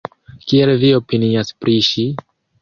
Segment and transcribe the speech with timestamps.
[0.45, 2.09] Kiel vi opinias pri ŝi?